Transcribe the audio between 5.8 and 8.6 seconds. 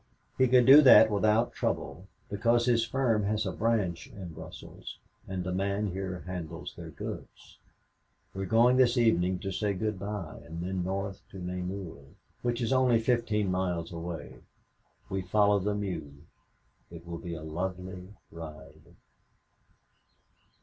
here handles their goods. We're